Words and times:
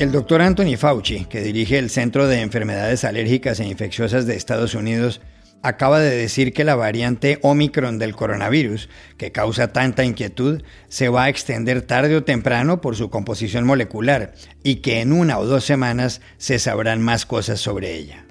El 0.00 0.12
doctor 0.12 0.40
Anthony 0.40 0.78
Fauci, 0.78 1.26
que 1.26 1.42
dirige 1.42 1.76
el 1.76 1.90
Centro 1.90 2.26
de 2.26 2.40
Enfermedades 2.40 3.04
Alérgicas 3.04 3.60
e 3.60 3.66
Infecciosas 3.66 4.24
de 4.24 4.34
Estados 4.34 4.74
Unidos, 4.74 5.20
acaba 5.62 6.00
de 6.00 6.16
decir 6.16 6.54
que 6.54 6.64
la 6.64 6.74
variante 6.74 7.38
Omicron 7.42 7.98
del 7.98 8.16
coronavirus, 8.16 8.88
que 9.18 9.30
causa 9.30 9.74
tanta 9.74 10.02
inquietud, 10.02 10.62
se 10.88 11.10
va 11.10 11.24
a 11.24 11.28
extender 11.28 11.82
tarde 11.82 12.16
o 12.16 12.24
temprano 12.24 12.80
por 12.80 12.96
su 12.96 13.10
composición 13.10 13.66
molecular 13.66 14.32
y 14.62 14.76
que 14.76 15.02
en 15.02 15.12
una 15.12 15.38
o 15.38 15.44
dos 15.44 15.64
semanas 15.64 16.22
se 16.38 16.58
sabrán 16.58 17.02
más 17.02 17.26
cosas 17.26 17.60
sobre 17.60 17.94
ella. 17.94 18.24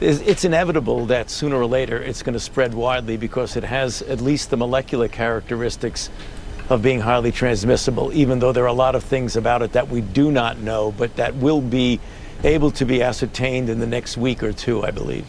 It's 0.00 0.46
inevitable 0.46 1.06
that 1.08 1.28
sooner 1.28 1.56
or 1.56 1.68
later 1.68 2.02
it's 2.02 2.22
going 2.22 2.32
to 2.32 2.40
spread 2.40 2.72
widely 2.72 3.18
because 3.18 3.54
it 3.54 3.66
has 3.66 4.00
at 4.10 4.22
least 4.22 4.48
the 4.48 4.56
molecular 4.56 5.10
characteristics 5.10 6.08
of 6.70 6.82
being 6.82 7.00
highly 7.00 7.32
transmissible, 7.32 8.10
even 8.12 8.38
though 8.38 8.52
there 8.52 8.64
are 8.64 8.68
a 8.68 8.72
lot 8.72 8.94
of 8.94 9.02
things 9.02 9.36
about 9.36 9.62
it 9.62 9.72
that 9.72 9.88
we 9.88 10.02
do 10.12 10.30
not 10.30 10.58
know, 10.58 10.92
but 10.98 11.14
that 11.16 11.34
will 11.36 11.60
be 11.60 11.98
able 12.44 12.70
to 12.70 12.84
be 12.84 13.02
ascertained 13.02 13.68
in 13.68 13.80
the 13.80 13.86
next 13.86 14.16
week 14.16 14.42
or 14.42 14.52
two, 14.52 14.84
I 14.84 14.90
believe. 14.90 15.24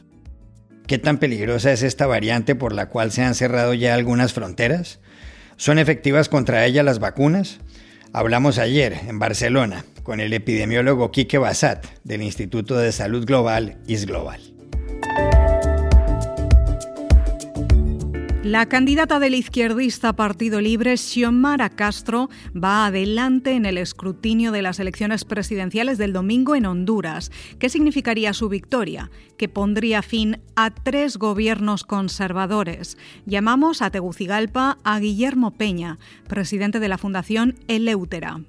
¿Qué 0.88 0.98
tan 0.98 1.20
peligrosa 1.20 1.72
es 1.72 1.84
esta 1.84 2.08
variante 2.08 2.56
por 2.56 2.74
la 2.74 2.88
cual 2.88 3.12
se 3.12 3.22
han 3.22 3.36
cerrado 3.36 3.74
ya 3.74 3.94
algunas 3.94 4.34
fronteras? 4.34 5.00
¿Son 5.56 5.78
efectivas 5.78 6.30
contra 6.30 6.66
ella 6.66 6.84
las 6.84 7.00
vacunas? 7.00 7.60
Hablamos 8.12 8.58
ayer 8.58 8.98
en 9.08 9.20
Barcelona 9.20 9.86
con 10.02 10.20
el 10.20 10.34
epidemiólogo 10.34 11.12
Quique 11.12 11.38
Basat 11.38 11.86
del 12.04 12.24
Instituto 12.24 12.76
de 12.76 12.92
Salud 12.92 13.24
Global 13.26 13.78
ISGlobal. 13.86 14.42
La 18.50 18.66
candidata 18.66 19.20
del 19.20 19.36
izquierdista 19.36 20.14
Partido 20.14 20.60
Libre, 20.60 20.98
Xiomara 20.98 21.70
Castro, 21.70 22.32
va 22.52 22.88
adelante 22.88 23.52
en 23.52 23.64
el 23.68 23.78
escrutinio 23.78 24.52
de 24.52 24.64
las 24.64 24.80
elecciones 24.80 25.24
presidenciales 25.24 26.00
del 26.00 26.14
domingo 26.14 26.56
en 26.56 26.66
Honduras. 26.66 27.32
¿Qué 27.60 27.70
significaría 27.70 28.34
su 28.34 28.50
victoria? 28.50 29.12
Que 29.38 29.50
pondría 29.50 30.02
fin 30.02 30.42
a 30.56 30.72
tres 30.72 31.18
gobiernos 31.18 31.84
conservadores. 31.84 32.98
Llamamos 33.28 33.84
a 33.84 33.92
Tegucigalpa 33.92 34.80
a 34.84 35.00
Guillermo 35.00 35.52
Peña, 35.52 36.00
presidente 36.28 36.80
de 36.80 36.90
la 36.90 36.98
Fundación 36.98 37.54
Eleutera. 37.68 38.42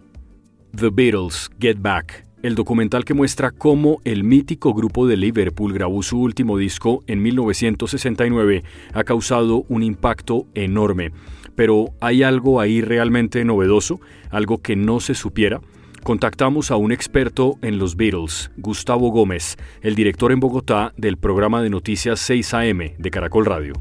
The 0.75 0.89
Beatles, 0.89 1.51
Get 1.61 1.77
Back 1.79 2.25
el 2.43 2.55
documental 2.55 3.05
que 3.05 3.15
muestra 3.15 3.51
cómo 3.51 4.01
el 4.05 4.25
mítico 4.25 4.73
grupo 4.73 5.07
de 5.07 5.17
Liverpool 5.17 5.73
grabó 5.75 6.03
su 6.03 6.19
último 6.21 6.57
disco 6.57 7.03
en 7.07 7.23
1969 7.23 8.65
ha 8.93 9.05
causado 9.05 9.65
un 9.69 9.83
impacto 9.83 10.47
enorme. 10.55 11.13
Pero 11.55 11.91
¿hay 12.01 12.23
algo 12.23 12.61
ahí 12.61 12.81
realmente 12.81 13.45
novedoso? 13.45 14.01
¿Algo 14.31 14.59
que 14.59 14.77
no 14.77 15.01
se 15.01 15.15
supiera? 15.15 15.61
Contactamos 16.03 16.71
a 16.71 16.77
un 16.77 16.93
experto 16.93 17.59
en 17.61 17.79
los 17.79 17.97
Beatles, 17.97 18.51
Gustavo 18.57 19.11
Gómez, 19.11 19.59
el 19.83 19.95
director 19.95 20.33
en 20.33 20.41
Bogotá 20.41 20.95
del 20.97 21.19
programa 21.19 21.63
de 21.63 21.69
noticias 21.69 22.21
6 22.21 22.55
AM 22.55 22.79
de 22.97 23.11
Caracol 23.11 23.45
Radio. 23.45 23.75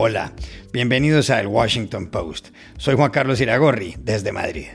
Hola, 0.00 0.32
bienvenidos 0.72 1.30
a 1.30 1.40
El 1.40 1.46
Washington 1.46 2.10
Post. 2.10 2.48
Soy 2.76 2.96
Juan 2.96 3.10
Carlos 3.10 3.40
Iragorri, 3.40 3.96
desde 3.98 4.32
Madrid. 4.32 4.66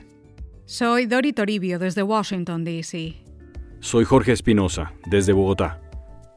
Soy 0.66 1.06
Dori 1.06 1.34
Toribio, 1.34 1.80
desde 1.80 2.04
Washington, 2.04 2.64
D.C. 2.64 3.16
Soy 3.80 4.06
Jorge 4.06 4.32
Espinosa, 4.32 4.94
desde 5.06 5.34
Bogotá. 5.34 5.82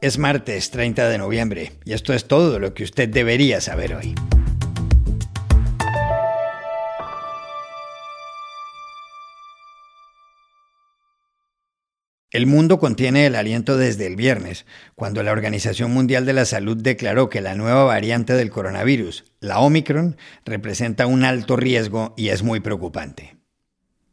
Es 0.01 0.17
martes 0.17 0.69
30 0.69 1.09
de 1.09 1.17
noviembre 1.17 1.71
y 1.85 1.93
esto 1.93 2.13
es 2.13 2.27
todo 2.27 2.59
lo 2.59 2.73
que 2.73 2.83
usted 2.83 3.09
debería 3.09 3.61
saber 3.61 3.95
hoy. 3.95 4.13
El 12.37 12.45
mundo 12.45 12.77
contiene 12.77 13.25
el 13.25 13.33
aliento 13.33 13.77
desde 13.77 14.05
el 14.05 14.15
viernes, 14.15 14.67
cuando 14.93 15.23
la 15.23 15.31
Organización 15.31 15.91
Mundial 15.91 16.27
de 16.27 16.33
la 16.33 16.45
Salud 16.45 16.77
declaró 16.77 17.29
que 17.29 17.41
la 17.41 17.55
nueva 17.55 17.83
variante 17.83 18.33
del 18.33 18.51
coronavirus, 18.51 19.25
la 19.39 19.57
Omicron, 19.57 20.17
representa 20.45 21.07
un 21.07 21.23
alto 21.23 21.55
riesgo 21.55 22.13
y 22.15 22.27
es 22.27 22.43
muy 22.43 22.59
preocupante. 22.59 23.37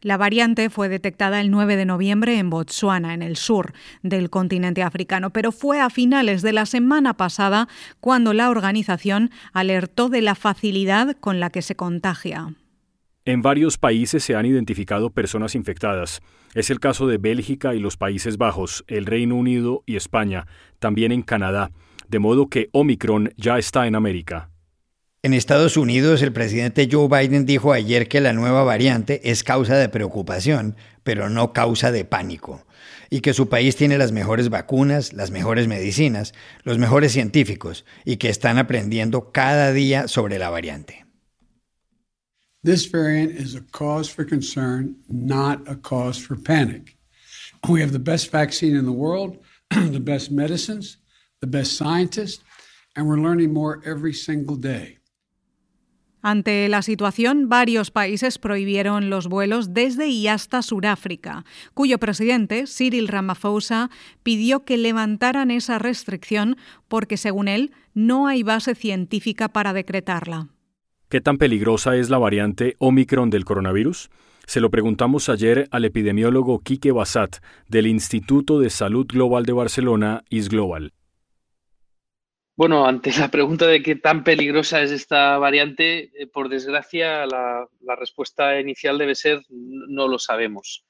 La 0.00 0.16
variante 0.16 0.70
fue 0.70 0.88
detectada 0.88 1.38
el 1.42 1.50
9 1.50 1.76
de 1.76 1.84
noviembre 1.84 2.38
en 2.38 2.48
Botsuana, 2.48 3.12
en 3.12 3.20
el 3.20 3.36
sur 3.36 3.74
del 4.02 4.30
continente 4.30 4.82
africano, 4.82 5.28
pero 5.28 5.52
fue 5.52 5.78
a 5.82 5.90
finales 5.90 6.40
de 6.40 6.54
la 6.54 6.64
semana 6.64 7.18
pasada 7.18 7.68
cuando 8.00 8.32
la 8.32 8.48
organización 8.48 9.32
alertó 9.52 10.08
de 10.08 10.22
la 10.22 10.34
facilidad 10.34 11.14
con 11.20 11.40
la 11.40 11.50
que 11.50 11.60
se 11.60 11.76
contagia. 11.76 12.54
En 13.26 13.40
varios 13.40 13.78
países 13.78 14.22
se 14.22 14.34
han 14.34 14.44
identificado 14.44 15.08
personas 15.08 15.54
infectadas. 15.54 16.20
Es 16.52 16.68
el 16.68 16.78
caso 16.78 17.06
de 17.06 17.16
Bélgica 17.16 17.74
y 17.74 17.80
los 17.80 17.96
Países 17.96 18.36
Bajos, 18.36 18.84
el 18.86 19.06
Reino 19.06 19.34
Unido 19.36 19.82
y 19.86 19.96
España, 19.96 20.46
también 20.78 21.10
en 21.10 21.22
Canadá, 21.22 21.70
de 22.06 22.18
modo 22.18 22.50
que 22.50 22.68
Omicron 22.72 23.32
ya 23.38 23.56
está 23.56 23.86
en 23.86 23.94
América. 23.94 24.50
En 25.22 25.32
Estados 25.32 25.78
Unidos, 25.78 26.20
el 26.20 26.34
presidente 26.34 26.86
Joe 26.92 27.08
Biden 27.08 27.46
dijo 27.46 27.72
ayer 27.72 28.08
que 28.08 28.20
la 28.20 28.34
nueva 28.34 28.62
variante 28.62 29.30
es 29.30 29.42
causa 29.42 29.78
de 29.78 29.88
preocupación, 29.88 30.76
pero 31.02 31.30
no 31.30 31.54
causa 31.54 31.90
de 31.92 32.04
pánico, 32.04 32.66
y 33.08 33.20
que 33.20 33.32
su 33.32 33.48
país 33.48 33.74
tiene 33.74 33.96
las 33.96 34.12
mejores 34.12 34.50
vacunas, 34.50 35.14
las 35.14 35.30
mejores 35.30 35.66
medicinas, 35.66 36.34
los 36.62 36.76
mejores 36.76 37.12
científicos, 37.12 37.86
y 38.04 38.18
que 38.18 38.28
están 38.28 38.58
aprendiendo 38.58 39.32
cada 39.32 39.72
día 39.72 40.08
sobre 40.08 40.38
la 40.38 40.50
variante. 40.50 41.03
This 42.64 42.86
variant 42.86 43.32
is 43.32 43.54
a 43.54 43.60
cause 43.60 44.08
for 44.08 44.24
concern, 44.24 44.96
not 45.10 45.60
a 45.68 45.76
cause 45.76 46.18
for 46.18 46.34
panic. 46.34 46.96
We 47.68 47.82
have 47.82 47.92
the 47.92 47.98
best 47.98 48.30
vaccine 48.30 48.74
in 48.74 48.86
the 48.86 48.92
world, 48.92 49.36
the 49.70 50.00
best 50.00 50.30
medicines, 50.30 50.96
the 51.42 51.46
best 51.46 51.76
scientists, 51.76 52.42
and 52.96 53.06
we're 53.06 53.20
learning 53.20 53.52
more 53.52 53.82
every 53.84 54.14
single 54.14 54.56
day. 54.56 54.98
Ante 56.22 56.66
la 56.70 56.80
situación, 56.80 57.50
varios 57.50 57.90
países 57.90 58.38
prohibieron 58.38 59.10
los 59.10 59.28
vuelos 59.28 59.74
desde 59.74 60.08
y 60.08 60.26
hasta 60.28 60.62
Sudáfrica, 60.62 61.44
cuyo 61.74 61.98
presidente, 61.98 62.64
Cyril 62.66 63.08
Ramaphosa, 63.08 63.90
pidió 64.22 64.64
que 64.64 64.78
levantaran 64.78 65.50
esa 65.50 65.78
restricción 65.78 66.56
porque, 66.88 67.18
según 67.18 67.48
él, 67.48 67.72
no 67.92 68.26
hay 68.26 68.42
base 68.42 68.74
científica 68.74 69.50
para 69.50 69.74
decretarla. 69.74 70.53
¿Qué 71.08 71.20
tan 71.20 71.38
peligrosa 71.38 71.96
es 71.96 72.10
la 72.10 72.18
variante 72.18 72.76
Omicron 72.78 73.30
del 73.30 73.44
coronavirus? 73.44 74.10
Se 74.46 74.60
lo 74.60 74.70
preguntamos 74.70 75.28
ayer 75.28 75.68
al 75.70 75.84
epidemiólogo 75.84 76.60
Quique 76.60 76.92
Basat 76.92 77.36
del 77.68 77.86
Instituto 77.86 78.58
de 78.58 78.70
Salud 78.70 79.06
Global 79.06 79.44
de 79.44 79.52
Barcelona, 79.52 80.24
ISGlobal. 80.28 80.92
Bueno, 82.56 82.86
ante 82.86 83.12
la 83.18 83.30
pregunta 83.30 83.66
de 83.66 83.82
qué 83.82 83.96
tan 83.96 84.24
peligrosa 84.24 84.80
es 84.80 84.92
esta 84.92 85.38
variante, 85.38 86.10
eh, 86.14 86.26
por 86.26 86.48
desgracia 86.48 87.26
la, 87.26 87.68
respuesta 87.98 88.60
inicial 88.60 88.96
debe 88.96 89.14
ser 89.14 89.42
no 89.50 90.08
lo 90.08 90.18
sabemos. 90.18 90.84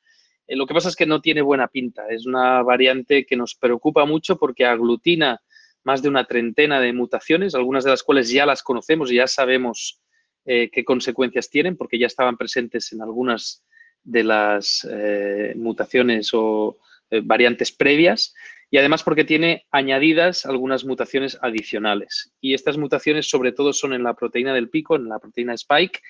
Eh, 0.47 0.57
lo 0.57 0.67
que 0.67 0.75
pasa 0.75 0.89
es 0.89 0.97
que 0.97 1.07
no 1.07 1.21
tiene 1.21 1.43
buena 1.43 1.69
pinta. 1.69 2.07
Es 2.09 2.27
una 2.27 2.63
variante 2.63 3.27
que 3.27 3.37
nos 3.37 3.55
preocupa 3.55 4.05
mucho 4.05 4.37
porque 4.37 4.65
aglutina 4.65 5.41
más 5.85 6.03
de 6.03 6.09
una 6.09 6.25
treintena 6.25 6.81
de 6.81 6.93
mutaciones, 6.93 7.55
algunas 7.55 7.85
de 7.85 7.91
las 7.91 8.03
cuales 8.03 8.31
ya 8.31 8.47
las 8.47 8.63
conocemos 8.63 9.11
y 9.11 9.17
ya 9.17 9.27
sabemos 9.27 10.01
eh, 10.45 10.71
qué 10.71 10.85
consecuencias 10.85 11.51
tienen, 11.51 11.77
porque 11.77 11.99
ya 11.99 12.07
estaban 12.07 12.37
presentes 12.37 12.93
en 12.93 13.03
algunas 13.03 13.65
de 14.03 14.25
las 14.25 14.87
eh, 14.91 15.55
mutaciones 15.57 16.31
o 16.35 16.79
eh, 17.11 17.23
variantes 17.25 17.73
previas, 17.73 18.35
y 18.71 18.79
además 18.79 19.03
porque 19.03 19.25
tiene 19.25 19.67
añadidas 19.71 20.47
algunas 20.47 20.85
mutaciones 20.85 21.39
adicionales. 21.41 22.33
Y 22.41 22.55
estas 22.55 22.77
mutaciones 22.77 23.29
sobre 23.29 23.53
todo 23.53 23.73
son 23.73 23.93
en 23.93 24.03
la 24.03 24.15
proteína 24.15 24.53
del 24.53 24.69
pico, 24.69 24.97
en 24.97 25.09
la 25.09 25.19
proteína 25.19 25.55
spike, 25.55 26.01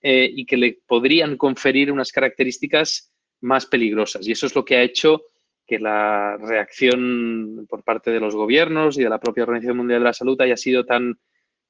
y 0.00 0.46
que 0.46 0.56
le 0.56 0.78
podrían 0.86 1.36
conferir 1.36 1.90
unas 1.90 2.12
características 2.12 3.12
más 3.40 3.66
peligrosas. 3.66 4.28
Y 4.28 4.32
eso 4.32 4.46
es 4.46 4.54
lo 4.54 4.64
que 4.64 4.76
ha 4.76 4.82
hecho 4.82 5.24
que 5.68 5.78
la 5.78 6.38
reacción 6.38 7.66
por 7.68 7.84
parte 7.84 8.10
de 8.10 8.20
los 8.20 8.34
gobiernos 8.34 8.98
y 8.98 9.02
de 9.02 9.10
la 9.10 9.20
propia 9.20 9.42
Organización 9.42 9.76
Mundial 9.76 10.00
de 10.00 10.04
la 10.04 10.12
Salud 10.14 10.40
haya 10.40 10.56
sido 10.56 10.86
tan 10.86 11.18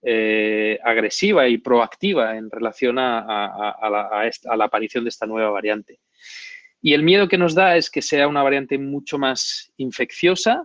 eh, 0.00 0.78
agresiva 0.84 1.48
y 1.48 1.58
proactiva 1.58 2.36
en 2.36 2.50
relación 2.50 2.98
a, 3.00 3.74
la, 3.90 4.64
aparición 4.64 5.04
de 5.04 5.10
esta 5.10 5.26
nueva 5.26 5.50
variante. 5.50 5.98
Y 6.80 6.94
el 6.94 7.02
miedo 7.02 7.26
que 7.26 7.38
nos 7.38 7.54
da 7.54 7.76
es 7.76 7.90
que 7.90 8.00
sea 8.00 8.28
una 8.28 8.44
variante 8.44 8.78
mucho 8.78 9.18
más 9.18 9.72
infecciosa. 9.76 10.64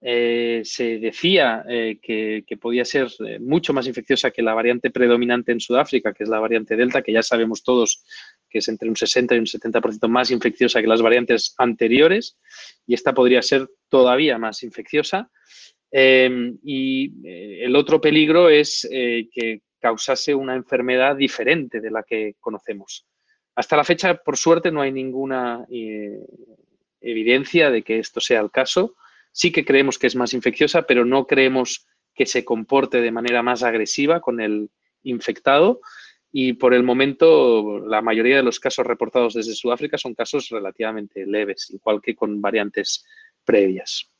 Eh, 0.00 0.60
se 0.64 0.98
decía 0.98 1.64
eh, 1.68 1.98
que, 2.00 2.44
podía 2.60 2.84
ser 2.84 3.08
mucho 3.40 3.72
más 3.72 3.88
infecciosa 3.88 4.30
que 4.30 4.42
la 4.42 4.54
variante 4.54 4.90
predominante 4.90 5.50
en 5.50 5.58
Sudáfrica, 5.58 6.12
que 6.12 6.22
es 6.22 6.28
la 6.28 6.38
variante 6.38 6.76
Delta, 6.76 7.02
que 7.02 7.12
ya 7.12 7.22
sabemos 7.22 7.64
todos 7.64 8.04
que 8.48 8.58
es 8.58 8.68
entre 8.68 8.88
un 8.88 8.94
60 8.94 9.34
y 9.34 9.38
un 9.40 9.46
70% 9.46 10.06
más 10.06 10.30
infecciosa 10.30 10.80
que 10.80 10.86
las 10.86 11.02
variantes 11.02 11.54
anteriores. 11.58 12.38
Y 12.86 12.94
esta 12.94 13.12
podría 13.12 13.42
ser 13.42 13.68
todavía 13.88 14.38
más 14.38 14.62
infecciosa. 14.62 15.28
Em, 15.96 16.58
y 16.64 17.24
eh, 17.24 17.66
el 17.66 17.76
otro 17.76 18.00
peligro 18.00 18.48
es 18.48 18.84
eh, 18.90 19.28
que 19.30 19.62
causase 19.78 20.34
una 20.34 20.56
enfermedad 20.56 21.14
diferente 21.14 21.80
de 21.80 21.92
la 21.92 22.02
que 22.02 22.34
conocemos. 22.40 23.06
Hasta 23.54 23.76
la 23.76 23.84
fecha, 23.84 24.16
por 24.16 24.36
suerte, 24.36 24.72
no 24.72 24.80
hay 24.80 24.90
ninguna 24.90 25.64
eh, 25.70 26.18
evidencia 27.00 27.70
de 27.70 27.82
que 27.82 28.00
esto 28.00 28.18
sea 28.18 28.40
el 28.40 28.50
caso. 28.50 28.96
Sí 29.30 29.52
que 29.52 29.64
creemos 29.64 29.96
que 29.96 30.08
es 30.08 30.16
más 30.16 30.34
infecciosa, 30.34 30.82
pero 30.82 31.04
no 31.04 31.28
creemos 31.28 31.86
que 32.12 32.26
se 32.26 32.44
comporte 32.44 33.00
de 33.00 33.12
manera 33.12 33.44
más 33.44 33.62
agresiva 33.62 34.20
con 34.20 34.40
el 34.40 34.70
infectado. 35.04 35.80
Y 36.32 36.54
por 36.54 36.74
el 36.74 36.82
momento, 36.82 37.78
la 37.86 38.02
mayoría 38.02 38.38
de 38.38 38.42
los 38.42 38.58
casos 38.58 38.84
reportados 38.84 39.34
desde 39.34 39.54
Sudáfrica 39.54 39.96
son 39.96 40.16
casos 40.16 40.48
relativamente 40.48 41.24
leves, 41.24 41.70
igual 41.70 42.02
que 42.02 42.16
con 42.16 42.40
variantes 42.40 43.06
previas. 43.44 44.10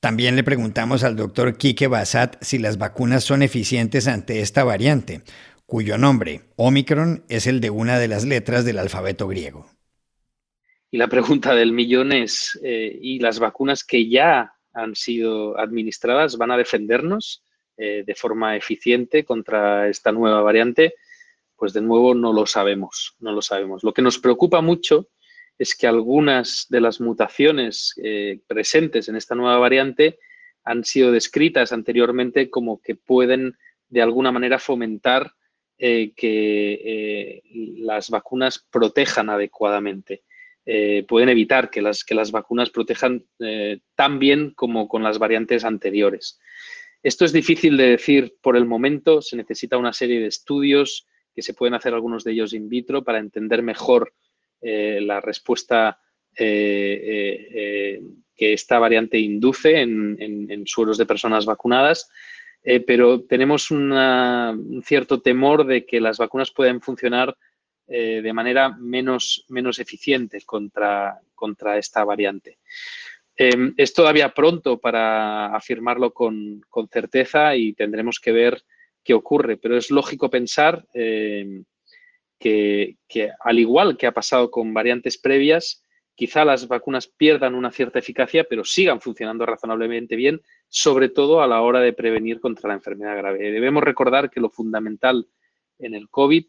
También 0.00 0.34
le 0.34 0.42
preguntamos 0.42 1.04
al 1.04 1.14
doctor 1.14 1.58
Quique 1.58 1.86
Basat 1.86 2.42
si 2.42 2.58
las 2.58 2.78
vacunas 2.78 3.22
son 3.22 3.42
eficientes 3.42 4.08
ante 4.08 4.40
esta 4.40 4.64
variante, 4.64 5.20
cuyo 5.66 5.98
nombre, 5.98 6.40
Omicron, 6.56 7.22
es 7.28 7.46
el 7.46 7.60
de 7.60 7.68
una 7.68 7.98
de 7.98 8.08
las 8.08 8.24
letras 8.24 8.64
del 8.64 8.78
alfabeto 8.78 9.28
griego. 9.28 9.66
Y 10.90 10.96
la 10.96 11.08
pregunta 11.08 11.54
del 11.54 11.72
millón 11.72 12.12
es, 12.12 12.58
eh, 12.64 12.98
¿y 12.98 13.18
las 13.18 13.38
vacunas 13.38 13.84
que 13.84 14.08
ya 14.08 14.54
han 14.72 14.96
sido 14.96 15.58
administradas 15.58 16.38
van 16.38 16.50
a 16.50 16.56
defendernos 16.56 17.44
eh, 17.76 18.02
de 18.06 18.14
forma 18.14 18.56
eficiente 18.56 19.26
contra 19.26 19.86
esta 19.86 20.12
nueva 20.12 20.40
variante? 20.40 20.94
Pues 21.56 21.74
de 21.74 21.82
nuevo 21.82 22.14
no 22.14 22.32
lo 22.32 22.46
sabemos, 22.46 23.16
no 23.20 23.32
lo 23.32 23.42
sabemos. 23.42 23.84
Lo 23.84 23.92
que 23.92 24.00
nos 24.00 24.18
preocupa 24.18 24.62
mucho 24.62 25.08
es 25.60 25.76
que 25.76 25.86
algunas 25.86 26.66
de 26.70 26.80
las 26.80 27.02
mutaciones 27.02 27.92
eh, 28.02 28.40
presentes 28.46 29.10
en 29.10 29.16
esta 29.16 29.34
nueva 29.34 29.58
variante 29.58 30.18
han 30.64 30.84
sido 30.84 31.12
descritas 31.12 31.70
anteriormente 31.74 32.48
como 32.48 32.80
que 32.80 32.94
pueden 32.94 33.58
de 33.90 34.00
alguna 34.00 34.32
manera 34.32 34.58
fomentar 34.58 35.34
eh, 35.76 36.14
que 36.16 36.72
eh, 36.72 37.42
las 37.76 38.08
vacunas 38.08 38.66
protejan 38.70 39.28
adecuadamente. 39.28 40.22
pueden 41.08 41.28
evitar 41.28 41.68
que 41.68 41.82
las, 41.82 42.04
que 42.04 42.14
las 42.14 42.30
vacunas 42.30 42.70
protejan 42.70 43.24
tan 43.96 44.18
bien 44.18 44.52
como 44.54 44.88
con 44.88 45.02
las 45.02 45.18
variantes 45.18 45.64
anteriores. 45.64 46.38
Esto 47.02 47.24
es 47.24 47.32
difícil 47.32 47.76
de 47.76 47.88
decir 47.96 48.34
por 48.40 48.56
el 48.56 48.64
momento, 48.64 49.20
se 49.20 49.36
necesita 49.36 49.76
una 49.76 49.92
serie 49.92 50.20
de 50.20 50.28
estudios 50.28 51.06
que 51.34 51.42
se 51.42 51.54
pueden 51.54 51.74
hacer 51.74 51.92
algunos 51.92 52.24
de 52.24 52.32
ellos 52.32 52.54
in 52.54 52.68
vitro 52.68 53.02
para 53.02 53.18
entender 53.18 53.62
mejor 53.62 54.14
eh, 54.60 55.00
la 55.00 55.20
respuesta 55.20 55.98
eh, 56.36 57.48
eh, 57.54 58.02
que 58.36 58.52
esta 58.52 58.78
variante 58.78 59.18
induce 59.18 59.80
en, 59.80 60.62
suelos 60.66 60.98
de 60.98 61.06
personas 61.06 61.44
vacunadas, 61.44 62.10
pero 62.86 63.22
tenemos 63.22 63.70
un 63.70 64.82
cierto 64.84 65.20
temor 65.20 65.66
de 65.66 65.84
que 65.84 66.00
las 66.00 66.18
vacunas 66.18 66.50
pueden 66.50 66.80
funcionar 66.80 67.36
de 67.86 68.32
manera 68.32 68.70
menos, 68.78 69.44
menos 69.48 69.78
eficiente 69.78 70.40
contra, 70.42 71.18
contra 71.34 71.76
esta 71.76 72.02
variante. 72.04 72.58
es 73.36 73.92
todavía 73.92 74.32
pronto 74.32 74.78
para 74.78 75.54
afirmarlo 75.54 76.12
con, 76.14 76.62
certeza 76.90 77.56
y 77.56 77.74
tendremos 77.74 78.20
que 78.20 78.32
ver 78.32 78.62
qué 79.04 79.12
ocurre, 79.12 79.58
pero 79.58 79.76
es 79.76 79.90
lógico 79.90 80.30
pensar 80.30 80.86
que, 82.40 82.96
al 83.40 83.58
igual 83.58 83.96
que 83.96 84.06
ha 84.06 84.12
pasado 84.12 84.50
con 84.50 84.72
variantes 84.72 85.18
previas, 85.18 85.84
quizá 86.14 86.44
las 86.44 86.66
vacunas 86.66 87.06
pierdan 87.06 87.54
una 87.54 87.70
cierta 87.70 87.98
eficacia, 87.98 88.44
pero 88.48 88.64
sigan 88.64 89.00
funcionando 89.00 89.44
razonablemente 89.46 90.16
bien, 90.16 90.40
sobre 90.68 91.10
todo 91.10 91.42
a 91.42 91.46
la 91.46 91.60
hora 91.60 91.80
de 91.80 91.92
prevenir 91.92 92.40
contra 92.40 92.68
la 92.68 92.74
enfermedad 92.74 93.16
grave. 93.16 93.52
Debemos 93.52 93.82
recordar 93.82 94.30
que 94.30 94.40
lo 94.40 94.50
fundamental 94.50 95.28
en 95.78 95.94
el 95.94 96.08
COVID 96.08 96.46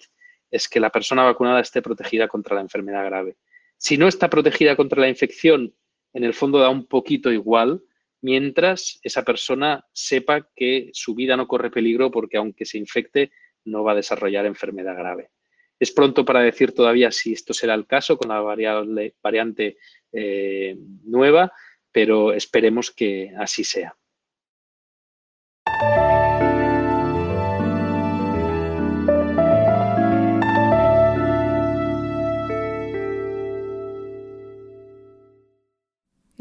es 0.50 0.68
que 0.68 0.80
la 0.80 0.90
persona 0.90 1.24
vacunada 1.24 1.60
esté 1.60 1.82
protegida 1.82 2.28
contra 2.28 2.56
la 2.56 2.62
enfermedad 2.62 3.06
grave. 3.06 3.38
Si 3.78 3.98
no 3.98 4.08
está 4.08 4.30
protegida 4.30 4.76
contra 4.76 5.02
la 5.02 5.10
infección, 5.10 5.74
en 6.14 6.24
el 6.24 6.34
fondo 6.34 6.60
da 6.60 6.70
un 6.70 6.88
poquito 6.88 7.32
igual, 7.32 7.82
mientras 8.22 9.00
esa 9.04 9.24
persona 9.24 9.86
sepa 9.92 10.48
que 10.56 10.90
su 10.94 11.16
vida 11.16 11.36
no 11.36 11.48
corre 11.48 11.72
peligro 11.72 12.12
porque 12.12 12.38
aunque 12.38 12.66
se 12.66 12.78
infecte, 12.78 13.32
no 13.66 13.84
va 13.84 13.94
a 13.94 13.96
desarrollar 13.96 14.46
enfermedad 14.46 14.96
grave. 14.96 15.32
Es 15.82 15.92
pronto 15.92 16.24
para 16.24 16.42
decir 16.42 16.74
todavía 16.74 17.12
si 17.12 17.34
esto 17.34 17.56
será 17.56 17.74
el 17.74 17.88
caso 17.88 18.16
con 18.16 18.30
la 18.30 18.40
variante 18.40 19.78
eh, 20.12 20.78
nueva, 21.06 21.52
pero 21.92 22.34
esperemos 22.34 22.92
que 22.92 23.34
así 23.36 23.64
sea. 23.64 23.98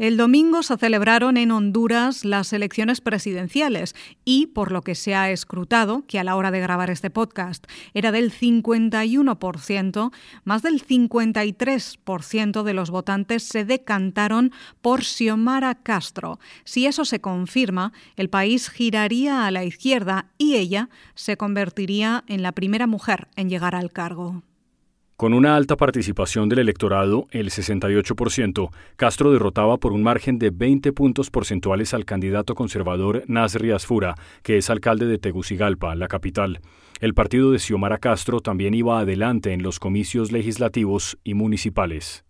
El 0.01 0.17
domingo 0.17 0.63
se 0.63 0.75
celebraron 0.77 1.37
en 1.37 1.51
Honduras 1.51 2.25
las 2.25 2.53
elecciones 2.53 3.01
presidenciales 3.01 3.93
y, 4.25 4.47
por 4.47 4.71
lo 4.71 4.81
que 4.81 4.95
se 4.95 5.13
ha 5.13 5.29
escrutado, 5.29 6.07
que 6.07 6.17
a 6.17 6.23
la 6.23 6.35
hora 6.35 6.49
de 6.49 6.59
grabar 6.59 6.89
este 6.89 7.11
podcast 7.11 7.67
era 7.93 8.11
del 8.11 8.31
51%, 8.31 10.11
más 10.43 10.63
del 10.63 10.83
53% 10.83 12.63
de 12.63 12.73
los 12.73 12.89
votantes 12.89 13.43
se 13.43 13.63
decantaron 13.63 14.51
por 14.81 15.03
Xiomara 15.03 15.75
Castro. 15.75 16.39
Si 16.63 16.87
eso 16.87 17.05
se 17.05 17.21
confirma, 17.21 17.93
el 18.15 18.27
país 18.27 18.71
giraría 18.71 19.45
a 19.45 19.51
la 19.51 19.65
izquierda 19.65 20.31
y 20.39 20.55
ella 20.55 20.89
se 21.13 21.37
convertiría 21.37 22.23
en 22.25 22.41
la 22.41 22.53
primera 22.53 22.87
mujer 22.87 23.27
en 23.35 23.51
llegar 23.51 23.75
al 23.75 23.91
cargo. 23.91 24.41
Con 25.21 25.35
una 25.35 25.55
alta 25.55 25.77
participación 25.77 26.49
del 26.49 26.57
electorado, 26.57 27.27
el 27.29 27.51
68%, 27.51 28.71
Castro 28.95 29.31
derrotaba 29.31 29.77
por 29.77 29.93
un 29.93 30.01
margen 30.01 30.39
de 30.39 30.49
20 30.49 30.93
puntos 30.93 31.29
porcentuales 31.29 31.93
al 31.93 32.05
candidato 32.05 32.55
conservador 32.55 33.23
Nasri 33.27 33.69
Asfura, 33.69 34.15
que 34.41 34.57
es 34.57 34.71
alcalde 34.71 35.05
de 35.05 35.19
Tegucigalpa, 35.19 35.93
la 35.93 36.07
capital. 36.07 36.61
El 37.01 37.13
partido 37.13 37.51
de 37.51 37.59
Xiomara 37.59 37.99
Castro 37.99 38.39
también 38.39 38.73
iba 38.73 38.99
adelante 38.99 39.53
en 39.53 39.61
los 39.61 39.77
comicios 39.77 40.31
legislativos 40.31 41.19
y 41.23 41.35
municipales. 41.35 42.25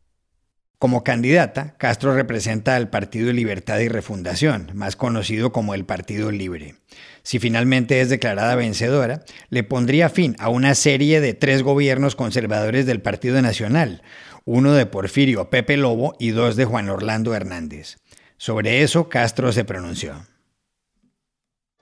Como 0.81 1.03
candidata, 1.03 1.75
Castro 1.77 2.15
representa 2.15 2.75
al 2.75 2.89
Partido 2.89 3.31
Libertad 3.31 3.77
y 3.77 3.87
Refundación, 3.87 4.71
más 4.73 4.95
conocido 4.95 5.51
como 5.51 5.75
el 5.75 5.85
Partido 5.85 6.31
Libre. 6.31 6.73
Si 7.21 7.37
finalmente 7.37 8.01
es 8.01 8.09
declarada 8.09 8.55
vencedora, 8.55 9.23
le 9.49 9.61
pondría 9.63 10.09
fin 10.09 10.35
a 10.39 10.49
una 10.49 10.73
serie 10.73 11.21
de 11.21 11.35
tres 11.35 11.61
gobiernos 11.61 12.15
conservadores 12.15 12.87
del 12.87 12.99
Partido 12.99 13.39
Nacional, 13.43 14.01
uno 14.43 14.73
de 14.73 14.87
Porfirio 14.87 15.51
Pepe 15.51 15.77
Lobo 15.77 16.15
y 16.17 16.31
dos 16.31 16.55
de 16.55 16.65
Juan 16.65 16.89
Orlando 16.89 17.35
Hernández. 17.35 17.97
Sobre 18.37 18.81
eso 18.81 19.07
Castro 19.07 19.51
se 19.51 19.63
pronunció. 19.63 20.25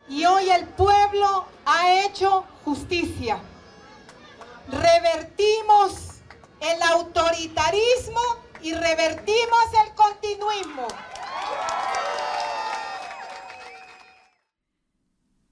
Y 0.10 0.25
hoy 0.25 0.50
el 0.50 0.65
pueblo 0.65 1.46
ha 1.65 2.03
hecho 2.03 2.44
justicia. 2.65 3.38
Revertimos 4.70 6.20
el 6.60 6.82
autoritarismo 6.82 8.49
y 8.62 8.74
revertimos 8.74 9.66
el 9.86 9.94
continuismo. 9.96 10.88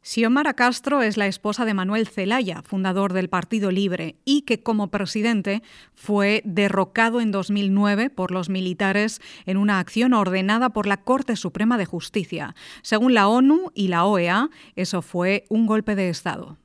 Xiomara 0.01 0.53
Castro 0.53 1.01
es 1.01 1.17
la 1.17 1.27
esposa 1.27 1.65
de 1.65 1.73
Manuel 1.73 2.07
Zelaya, 2.07 2.61
fundador 2.61 3.11
del 3.11 3.27
Partido 3.27 3.71
Libre, 3.71 4.15
y 4.23 4.43
que 4.43 4.63
como 4.63 4.87
presidente 4.87 5.61
fue 5.95 6.41
derrocado 6.45 7.19
en 7.19 7.31
2009 7.31 8.09
por 8.09 8.31
los 8.31 8.47
militares 8.47 9.19
en 9.45 9.57
una 9.57 9.79
acción 9.79 10.13
ordenada 10.13 10.69
por 10.69 10.87
la 10.87 11.03
Corte 11.03 11.35
Suprema 11.35 11.77
de 11.77 11.85
Justicia. 11.85 12.55
Según 12.83 13.13
la 13.13 13.27
ONU 13.27 13.71
y 13.73 13.89
la 13.89 14.05
OEA, 14.05 14.49
eso 14.77 15.01
fue 15.01 15.45
un 15.49 15.65
golpe 15.65 15.93
de 15.95 16.07
Estado. 16.07 16.57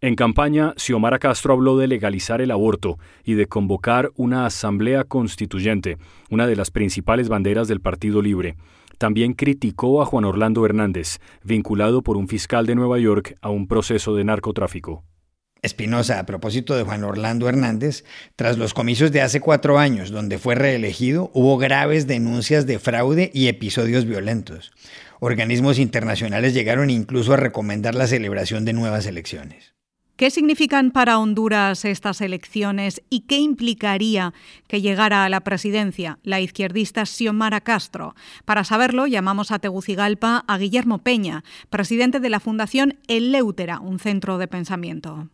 En 0.00 0.14
campaña, 0.14 0.74
Xiomara 0.76 1.18
Castro 1.18 1.54
habló 1.54 1.76
de 1.76 1.88
legalizar 1.88 2.40
el 2.40 2.52
aborto 2.52 3.00
y 3.24 3.34
de 3.34 3.46
convocar 3.46 4.12
una 4.14 4.46
asamblea 4.46 5.02
constituyente, 5.02 5.98
una 6.30 6.46
de 6.46 6.54
las 6.54 6.70
principales 6.70 7.28
banderas 7.28 7.66
del 7.66 7.80
Partido 7.80 8.22
Libre. 8.22 8.54
También 8.98 9.32
criticó 9.32 10.00
a 10.00 10.06
Juan 10.06 10.24
Orlando 10.24 10.64
Hernández, 10.64 11.18
vinculado 11.42 12.02
por 12.02 12.16
un 12.16 12.28
fiscal 12.28 12.64
de 12.64 12.76
Nueva 12.76 13.00
York 13.00 13.38
a 13.40 13.50
un 13.50 13.66
proceso 13.66 14.14
de 14.14 14.22
narcotráfico. 14.22 15.02
Espinosa, 15.62 16.20
a 16.20 16.26
propósito 16.26 16.76
de 16.76 16.84
Juan 16.84 17.02
Orlando 17.02 17.48
Hernández, 17.48 18.04
tras 18.36 18.56
los 18.56 18.74
comicios 18.74 19.10
de 19.10 19.22
hace 19.22 19.40
cuatro 19.40 19.80
años, 19.80 20.12
donde 20.12 20.38
fue 20.38 20.54
reelegido, 20.54 21.32
hubo 21.34 21.58
graves 21.58 22.06
denuncias 22.06 22.66
de 22.66 22.78
fraude 22.78 23.32
y 23.34 23.48
episodios 23.48 24.04
violentos. 24.04 24.70
Organismos 25.18 25.80
internacionales 25.80 26.54
llegaron 26.54 26.88
incluso 26.88 27.32
a 27.32 27.36
recomendar 27.36 27.96
la 27.96 28.06
celebración 28.06 28.64
de 28.64 28.74
nuevas 28.74 29.04
elecciones. 29.06 29.77
¿Qué 30.18 30.30
significan 30.30 30.90
para 30.90 31.20
Honduras 31.20 31.84
estas 31.84 32.20
elecciones 32.20 33.00
y 33.08 33.20
qué 33.28 33.36
implicaría 33.36 34.34
que 34.66 34.80
llegara 34.80 35.22
a 35.22 35.28
la 35.28 35.42
presidencia 35.42 36.18
la 36.24 36.40
izquierdista 36.40 37.06
Xiomara 37.06 37.60
Castro? 37.60 38.16
Para 38.44 38.64
saberlo, 38.64 39.06
llamamos 39.06 39.52
a 39.52 39.60
Tegucigalpa 39.60 40.42
a 40.48 40.58
Guillermo 40.58 40.98
Peña, 40.98 41.44
presidente 41.70 42.18
de 42.18 42.30
la 42.30 42.40
Fundación 42.40 42.98
Eleutera, 43.06 43.78
un 43.78 44.00
centro 44.00 44.38
de 44.38 44.48
pensamiento. 44.48 45.28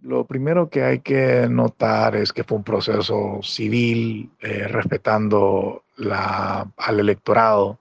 Lo 0.00 0.24
primero 0.24 0.70
que 0.70 0.82
hay 0.84 1.00
que 1.00 1.46
notar 1.50 2.16
es 2.16 2.32
que 2.32 2.44
fue 2.44 2.56
un 2.56 2.64
proceso 2.64 3.40
civil, 3.42 4.30
eh, 4.40 4.66
respetando 4.66 5.84
al 5.98 7.00
electorado 7.00 7.78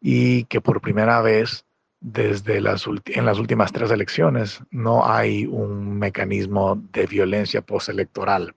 y 0.00 0.44
que 0.44 0.60
por 0.60 0.80
primera 0.80 1.20
vez 1.20 1.64
desde 2.00 2.60
las 2.60 2.86
últimas 2.86 3.72
tres 3.72 3.90
elecciones 3.90 4.60
no 4.70 5.06
hay 5.06 5.46
un 5.46 5.98
mecanismo 5.98 6.82
de 6.92 7.06
violencia 7.06 7.60
postelectoral. 7.60 8.54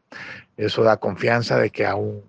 Eso 0.55 0.83
da 0.83 0.97
confianza 0.97 1.57
de 1.57 1.69
que 1.69 1.85
aún 1.85 2.23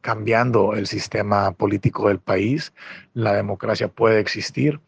cambiando 0.00 0.74
el 0.74 0.86
sistema 0.86 1.52
político 1.52 2.08
del 2.08 2.20
país, 2.20 2.72
la 3.14 3.34
democracia 3.34 3.88
puede 3.88 4.20
existir 4.20 4.80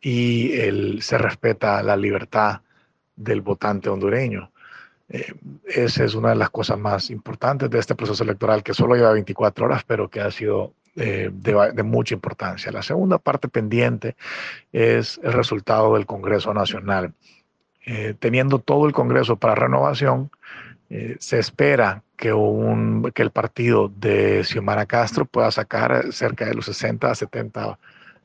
y 0.00 0.52
se 1.00 1.18
respeta 1.18 1.82
la 1.82 1.96
libertad 1.96 2.62
del 3.14 3.40
votante 3.42 3.88
hondureño. 3.88 4.50
Eh, 5.08 5.34
esa 5.64 6.04
es 6.04 6.14
una 6.14 6.30
de 6.30 6.36
las 6.36 6.50
cosas 6.50 6.78
más 6.78 7.10
importantes 7.10 7.70
de 7.70 7.78
este 7.78 7.94
proceso 7.94 8.24
electoral 8.24 8.62
que 8.62 8.74
solo 8.74 8.96
lleva 8.96 9.12
24 9.12 9.66
horas, 9.66 9.84
pero 9.84 10.08
que 10.08 10.20
ha 10.20 10.30
sido 10.30 10.74
eh, 10.96 11.30
de, 11.30 11.82
mucha 11.82 12.14
importancia. 12.14 12.72
La 12.72 12.82
segunda 12.82 13.18
parte 13.18 13.48
pendiente 13.48 14.16
es 14.72 15.20
el 15.22 15.34
resultado 15.34 15.94
del 15.94 16.06
Congreso 16.06 16.54
Nacional. 16.54 17.12
Eh, 17.84 18.14
teniendo 18.18 18.58
todo 18.58 18.86
el 18.86 18.92
Congreso 18.92 19.36
para 19.36 19.54
renovación, 19.54 20.30
eh, 20.88 21.16
se 21.18 21.38
espera 21.38 22.02
que, 22.16 22.32
un, 22.32 23.12
que 23.14 23.22
el 23.22 23.30
partido 23.30 23.92
de 23.94 24.42
Xiomara 24.42 24.86
Castro 24.86 25.26
pueda 25.26 25.50
sacar 25.50 26.12
cerca 26.12 26.46
de 26.46 26.54
los 26.54 26.64
60 26.64 27.10
a 27.10 27.14
70 27.14 27.78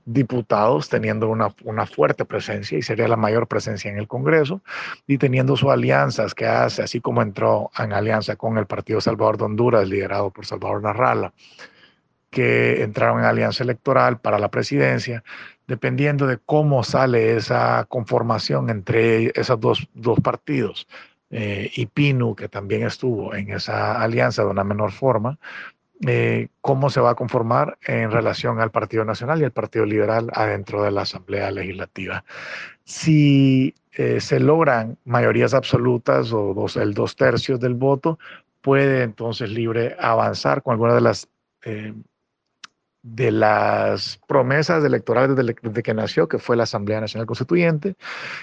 diputados 0.05 0.87
teniendo 0.87 1.27
una, 1.27 1.53
una, 1.65 1.85
fuerte 1.85 2.23
presencia 2.23 2.77
y 2.77 2.81
sería 2.81 3.07
la 3.07 3.17
mayor 3.17 3.47
presencia 3.47 3.91
en 3.91 3.97
el 3.97 4.07
Congreso 4.07 4.61
y 5.07 5.17
teniendo 5.17 5.57
sus 5.57 5.69
alianzas 5.69 6.33
que 6.33 6.47
hace, 6.47 6.83
así 6.83 7.01
como 7.01 7.21
entró 7.21 7.69
en 7.77 7.91
alianza 7.91 8.35
con 8.37 8.57
el 8.57 8.65
Partido 8.65 9.01
Salvador 9.01 9.37
de 9.37 9.43
Honduras, 9.43 9.89
liderado 9.89 10.29
por 10.31 10.45
Salvador 10.45 10.81
Narrala, 10.81 11.33
que 12.31 12.81
entraron 12.81 13.19
en 13.19 13.25
alianza 13.25 13.63
electoral 13.63 14.19
para 14.19 14.39
la 14.39 14.49
presidencia, 14.49 15.23
dependiendo 15.67 16.25
de 16.25 16.39
cómo 16.39 16.83
sale 16.83 17.35
esa 17.35 17.85
conformación 17.89 18.69
entre 18.69 19.31
esos 19.39 19.59
dos, 19.59 19.87
dos 19.93 20.19
partidos. 20.21 20.87
Eh, 21.29 21.71
y 21.75 21.85
Pinu, 21.85 22.35
que 22.35 22.49
también 22.49 22.83
estuvo 22.83 23.35
en 23.35 23.51
esa 23.51 24.01
alianza 24.01 24.43
de 24.43 24.49
una 24.49 24.63
menor 24.63 24.91
forma, 24.91 25.39
eh, 26.07 26.47
cómo 26.61 26.89
se 26.89 26.99
va 26.99 27.11
a 27.11 27.15
conformar 27.15 27.77
en 27.85 28.11
relación 28.11 28.59
al 28.59 28.71
Partido 28.71 29.05
Nacional 29.05 29.39
y 29.39 29.45
al 29.45 29.51
Partido 29.51 29.85
Liberal 29.85 30.29
adentro 30.33 30.83
de 30.83 30.91
la 30.91 31.03
Asamblea 31.03 31.51
Legislativa. 31.51 32.23
Si 32.83 33.75
eh, 33.91 34.19
se 34.19 34.39
logran 34.39 34.97
mayorías 35.05 35.53
absolutas 35.53 36.33
o 36.33 36.53
dos, 36.53 36.75
el 36.75 36.93
dos 36.93 37.15
tercios 37.15 37.59
del 37.59 37.75
voto, 37.75 38.19
puede 38.61 39.03
entonces 39.03 39.49
Libre 39.49 39.95
avanzar 39.99 40.63
con 40.63 40.73
algunas 40.73 40.95
de 40.95 41.01
las 41.01 41.29
de 43.03 43.31
las 43.31 44.19
promesas 44.27 44.83
electorales 44.83 45.35
desde, 45.35 45.83
que 45.83 45.93
nació, 45.93 46.27
que 46.27 46.37
fue 46.37 46.55
la 46.55 46.63
Asamblea 46.63 47.01
Nacional 47.01 47.25
Constituyente, 47.25 47.95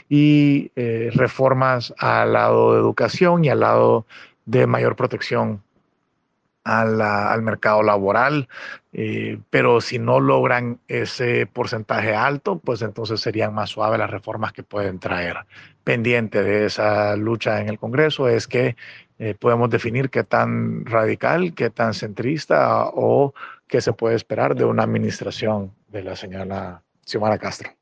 y 0.09 0.73
eh, 0.75 1.11
reformas 1.15 1.95
al 1.99 2.33
lado 2.33 2.75
de 2.75 2.81
educación 2.81 3.45
y 3.45 3.51
al 3.51 3.61
lado 3.61 4.07
de 4.47 4.67
mayor 4.67 4.97
protección 4.97 5.63
al 6.65 7.43
mercado 7.43 7.83
laboral, 7.83 8.47
eh, 8.93 9.39
pero 9.49 9.81
si 9.81 9.99
no 9.99 10.21
logran 10.21 10.81
ese 10.87 11.47
porcentaje 11.47 12.15
alto, 12.15 12.59
pues 12.59 12.83
entonces 12.83 13.21
serían 13.21 13.55
más 13.55 13.71
suaves 13.71 13.99
las 13.99 14.11
reformas 14.11 14.53
que 14.53 14.63
pueden 14.63 14.99
traer. 14.99 15.37
Pendiente 15.83 16.43
de 16.43 16.67
esa 16.67 17.17
lucha 17.17 17.61
en 17.63 17.71
el 17.71 17.79
Congreso 17.79 18.29
es 18.29 18.47
que 18.47 18.77
eh, 19.19 19.35
podemos 19.35 19.71
definir 19.71 20.11
qué 20.11 20.25
tan 20.25 20.85
radical, 20.85 21.55
qué 21.55 21.71
tan 21.71 21.95
centrista 21.95 22.91
o 22.93 23.33
qué 23.69 23.81
se 23.81 23.93
puede 23.93 24.17
esperar 24.17 24.55
de 24.55 24.65
una 24.65 24.83
administración 24.83 25.75
de 25.89 26.03
la 26.03 26.17
señora 26.17 26.83
Xiomara 27.05 27.39
Castro. 27.39 27.78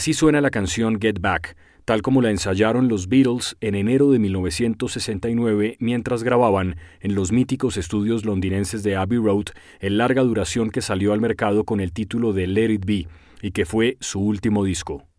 Así 0.00 0.14
suena 0.14 0.40
la 0.40 0.48
canción 0.48 0.98
Get 0.98 1.20
Back, 1.20 1.58
tal 1.84 2.00
como 2.00 2.22
la 2.22 2.30
ensayaron 2.30 2.88
los 2.88 3.06
Beatles 3.06 3.58
en 3.60 3.74
enero 3.74 4.10
de 4.10 4.18
1969 4.18 5.76
mientras 5.78 6.22
grababan 6.22 6.76
en 7.00 7.14
los 7.14 7.32
míticos 7.32 7.76
estudios 7.76 8.24
londinenses 8.24 8.82
de 8.82 8.96
Abbey 8.96 9.18
Road 9.18 9.48
el 9.78 9.98
larga 9.98 10.22
duración 10.22 10.70
que 10.70 10.80
salió 10.80 11.12
al 11.12 11.20
mercado 11.20 11.64
con 11.64 11.80
el 11.80 11.92
título 11.92 12.32
de 12.32 12.46
Let 12.46 12.72
It 12.72 12.86
Be 12.86 13.08
y 13.42 13.50
que 13.50 13.66
fue 13.66 13.98
su 14.00 14.20
último 14.20 14.64
disco. 14.64 15.09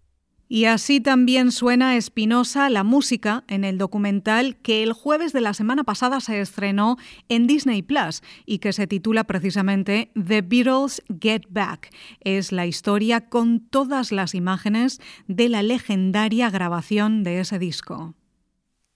Y 0.53 0.65
así 0.65 0.99
también 0.99 1.53
suena 1.53 1.95
Espinosa 1.95 2.69
la 2.69 2.83
música 2.83 3.45
en 3.47 3.63
el 3.63 3.77
documental 3.77 4.57
que 4.57 4.83
el 4.83 4.91
jueves 4.91 5.31
de 5.31 5.39
la 5.39 5.53
semana 5.53 5.85
pasada 5.85 6.19
se 6.19 6.41
estrenó 6.41 6.97
en 7.29 7.47
Disney 7.47 7.81
Plus 7.81 8.21
y 8.45 8.59
que 8.59 8.73
se 8.73 8.85
titula 8.85 9.23
precisamente 9.23 10.11
The 10.13 10.41
Beatles 10.41 11.03
Get 11.21 11.43
Back. 11.47 11.91
Es 12.19 12.51
la 12.51 12.65
historia 12.65 13.29
con 13.29 13.61
todas 13.61 14.11
las 14.11 14.35
imágenes 14.35 14.99
de 15.29 15.47
la 15.47 15.63
legendaria 15.63 16.49
grabación 16.49 17.23
de 17.23 17.39
ese 17.39 17.57
disco. 17.57 18.13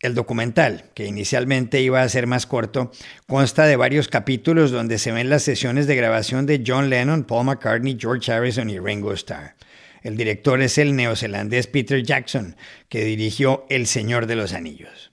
El 0.01 0.13
documental, 0.13 0.91
que 0.93 1.05
inicialmente 1.05 1.81
iba 1.81 2.01
a 2.01 2.09
ser 2.09 2.27
más 2.27 2.45
corto, 2.45 2.91
consta 3.27 3.65
de 3.65 3.77
varios 3.77 4.09
capítulos 4.09 4.71
donde 4.71 4.97
se 4.97 5.13
ven 5.13 5.29
las 5.29 5.43
sesiones 5.43 5.87
de 5.87 5.95
grabación 5.95 6.47
de 6.47 6.61
John 6.67 6.89
Lennon, 6.89 7.23
Paul 7.23 7.45
McCartney, 7.45 7.97
George 7.97 8.29
Harrison 8.29 8.69
y 8.69 8.77
Ringo 8.77 9.13
Starr. 9.13 9.55
El 10.05 10.17
director 10.17 10.61
es 10.61 10.77
el 10.77 10.95
neozelandés 10.95 11.65
Peter 11.65 12.03
Jackson, 12.03 12.55
que 12.89 13.03
dirigió 13.03 13.65
El 13.69 13.87
Señor 13.87 14.27
de 14.27 14.35
los 14.35 14.53
Anillos. 14.53 15.11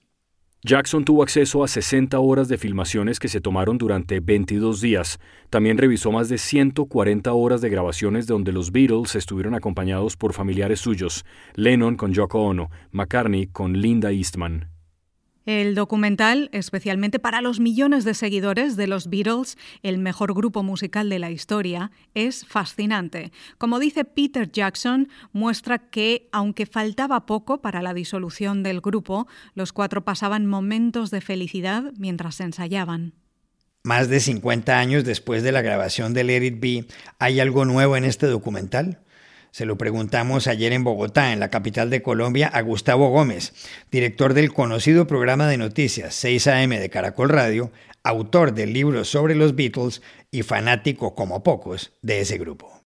Jackson 0.62 1.06
tuvo 1.06 1.22
acceso 1.22 1.64
a 1.64 1.68
60 1.68 2.20
horas 2.20 2.48
de 2.48 2.58
filmaciones 2.58 3.18
que 3.18 3.28
se 3.28 3.40
tomaron 3.40 3.78
durante 3.78 4.20
22 4.20 4.82
días. 4.82 5.18
También 5.48 5.78
revisó 5.78 6.12
más 6.12 6.28
de 6.28 6.36
140 6.36 7.32
horas 7.32 7.62
de 7.62 7.70
grabaciones 7.70 8.26
donde 8.26 8.52
los 8.52 8.70
Beatles 8.70 9.14
estuvieron 9.14 9.54
acompañados 9.54 10.18
por 10.18 10.34
familiares 10.34 10.80
suyos, 10.80 11.24
Lennon 11.54 11.96
con 11.96 12.12
Yoko 12.12 12.42
Ono, 12.42 12.70
McCartney 12.90 13.46
con 13.46 13.80
Linda 13.80 14.12
Eastman. 14.12 14.71
El 15.44 15.74
documental, 15.74 16.48
especialmente 16.52 17.18
para 17.18 17.40
los 17.40 17.58
millones 17.58 18.04
de 18.04 18.14
seguidores 18.14 18.76
de 18.76 18.86
los 18.86 19.10
Beatles, 19.10 19.56
el 19.82 19.98
mejor 19.98 20.34
grupo 20.34 20.62
musical 20.62 21.08
de 21.08 21.18
la 21.18 21.30
historia, 21.30 21.90
es 22.14 22.46
fascinante. 22.46 23.32
Como 23.58 23.80
dice 23.80 24.04
Peter 24.04 24.50
Jackson, 24.50 25.08
muestra 25.32 25.78
que, 25.78 26.28
aunque 26.30 26.66
faltaba 26.66 27.26
poco 27.26 27.60
para 27.60 27.82
la 27.82 27.94
disolución 27.94 28.62
del 28.62 28.80
grupo, 28.80 29.26
los 29.54 29.72
cuatro 29.72 30.04
pasaban 30.04 30.46
momentos 30.46 31.10
de 31.10 31.20
felicidad 31.20 31.92
mientras 31.98 32.40
ensayaban. 32.40 33.14
Más 33.84 34.08
de 34.08 34.20
50 34.20 34.78
años 34.78 35.02
después 35.02 35.42
de 35.42 35.50
la 35.50 35.60
grabación 35.60 36.14
de 36.14 36.22
Let 36.22 36.44
It 36.44 36.60
Be, 36.60 36.86
¿hay 37.18 37.40
algo 37.40 37.64
nuevo 37.64 37.96
en 37.96 38.04
este 38.04 38.28
documental? 38.28 39.00
Se 39.52 39.66
lo 39.66 39.76
preguntamos 39.76 40.46
ayer 40.46 40.72
en 40.72 40.82
Bogotá, 40.82 41.34
en 41.34 41.38
la 41.38 41.50
capital 41.50 41.90
de 41.90 42.00
Colombia, 42.02 42.48
a 42.48 42.62
Gustavo 42.62 43.10
Gómez, 43.10 43.52
director 43.90 44.32
del 44.32 44.50
conocido 44.50 45.06
programa 45.06 45.46
de 45.46 45.58
noticias 45.58 46.14
6 46.14 46.46
AM 46.46 46.70
de 46.70 46.88
Caracol 46.88 47.28
Radio, 47.28 47.70
autor 48.02 48.54
del 48.54 48.72
libro 48.72 49.04
sobre 49.04 49.34
los 49.34 49.54
Beatles 49.54 50.00
y 50.30 50.42
fanático 50.42 51.14
como 51.14 51.42
pocos 51.42 51.92
de 52.00 52.22
ese 52.22 52.38
grupo. 52.38 52.82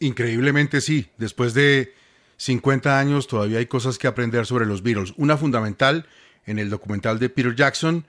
Increíblemente 0.00 0.80
sí, 0.80 1.06
después 1.18 1.54
de 1.54 1.94
50 2.38 2.98
años 2.98 3.28
todavía 3.28 3.58
hay 3.58 3.66
cosas 3.66 3.98
que 3.98 4.08
aprender 4.08 4.44
sobre 4.44 4.66
los 4.66 4.82
Beatles. 4.82 5.14
Una 5.16 5.36
fundamental 5.36 6.04
en 6.46 6.58
el 6.58 6.68
documental 6.68 7.20
de 7.20 7.28
Peter 7.28 7.54
Jackson 7.54 8.04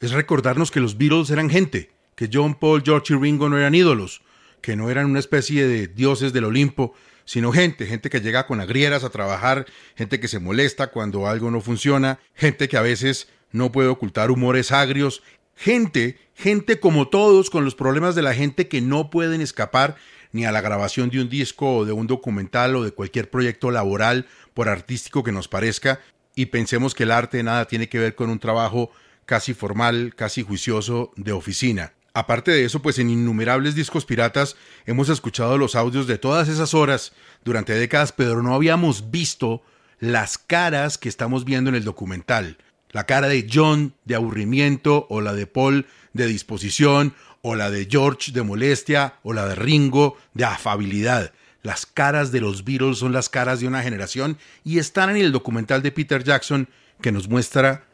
es 0.00 0.10
recordarnos 0.10 0.72
que 0.72 0.80
los 0.80 0.98
Beatles 0.98 1.30
eran 1.30 1.48
gente, 1.48 1.92
que 2.16 2.28
John, 2.32 2.56
Paul, 2.56 2.82
George 2.84 3.14
y 3.14 3.16
Ringo 3.16 3.48
no 3.48 3.56
eran 3.56 3.76
ídolos, 3.76 4.22
que 4.60 4.76
no 4.76 4.90
eran 4.90 5.06
una 5.06 5.18
especie 5.18 5.66
de 5.66 5.88
dioses 5.88 6.32
del 6.32 6.44
Olimpo, 6.44 6.94
sino 7.24 7.52
gente, 7.52 7.86
gente 7.86 8.08
que 8.08 8.20
llega 8.20 8.46
con 8.46 8.60
agrieras 8.60 9.04
a 9.04 9.10
trabajar, 9.10 9.66
gente 9.96 10.20
que 10.20 10.28
se 10.28 10.38
molesta 10.38 10.88
cuando 10.88 11.26
algo 11.26 11.50
no 11.50 11.60
funciona, 11.60 12.20
gente 12.34 12.68
que 12.68 12.76
a 12.76 12.82
veces 12.82 13.28
no 13.52 13.72
puede 13.72 13.88
ocultar 13.88 14.30
humores 14.30 14.72
agrios, 14.72 15.22
gente, 15.56 16.18
gente 16.34 16.78
como 16.78 17.08
todos, 17.08 17.50
con 17.50 17.64
los 17.64 17.74
problemas 17.74 18.14
de 18.14 18.22
la 18.22 18.34
gente 18.34 18.68
que 18.68 18.80
no 18.80 19.10
pueden 19.10 19.40
escapar 19.40 19.96
ni 20.32 20.44
a 20.44 20.52
la 20.52 20.60
grabación 20.60 21.10
de 21.10 21.20
un 21.20 21.28
disco 21.28 21.78
o 21.78 21.84
de 21.84 21.92
un 21.92 22.06
documental 22.06 22.76
o 22.76 22.84
de 22.84 22.92
cualquier 22.92 23.30
proyecto 23.30 23.70
laboral, 23.70 24.26
por 24.54 24.68
artístico 24.68 25.24
que 25.24 25.32
nos 25.32 25.48
parezca, 25.48 26.00
y 26.34 26.46
pensemos 26.46 26.94
que 26.94 27.04
el 27.04 27.10
arte 27.10 27.42
nada 27.42 27.66
tiene 27.66 27.88
que 27.88 27.98
ver 27.98 28.14
con 28.14 28.30
un 28.30 28.38
trabajo 28.38 28.90
casi 29.24 29.54
formal, 29.54 30.14
casi 30.14 30.42
juicioso 30.42 31.12
de 31.16 31.32
oficina. 31.32 31.94
Aparte 32.16 32.50
de 32.50 32.64
eso, 32.64 32.80
pues 32.80 32.98
en 32.98 33.10
innumerables 33.10 33.74
discos 33.74 34.06
piratas 34.06 34.56
hemos 34.86 35.10
escuchado 35.10 35.58
los 35.58 35.74
audios 35.74 36.06
de 36.06 36.16
todas 36.16 36.48
esas 36.48 36.72
horas 36.72 37.12
durante 37.44 37.74
décadas, 37.74 38.10
pero 38.10 38.42
no 38.42 38.54
habíamos 38.54 39.10
visto 39.10 39.62
las 39.98 40.38
caras 40.38 40.96
que 40.96 41.10
estamos 41.10 41.44
viendo 41.44 41.68
en 41.68 41.76
el 41.76 41.84
documental. 41.84 42.56
La 42.90 43.04
cara 43.04 43.28
de 43.28 43.46
John 43.52 43.92
de 44.06 44.14
aburrimiento, 44.14 45.06
o 45.10 45.20
la 45.20 45.34
de 45.34 45.46
Paul 45.46 45.84
de 46.14 46.26
disposición, 46.26 47.12
o 47.42 47.54
la 47.54 47.70
de 47.70 47.86
George 47.86 48.32
de 48.32 48.42
molestia, 48.42 49.16
o 49.22 49.34
la 49.34 49.46
de 49.46 49.54
Ringo 49.54 50.16
de 50.32 50.46
afabilidad. 50.46 51.34
Las 51.62 51.84
caras 51.84 52.32
de 52.32 52.40
los 52.40 52.64
Beatles 52.64 52.96
son 52.96 53.12
las 53.12 53.28
caras 53.28 53.60
de 53.60 53.68
una 53.68 53.82
generación 53.82 54.38
y 54.64 54.78
están 54.78 55.10
en 55.10 55.18
el 55.18 55.32
documental 55.32 55.82
de 55.82 55.92
Peter 55.92 56.24
Jackson 56.24 56.70
que 57.02 57.12
nos 57.12 57.28
muestra 57.28 57.84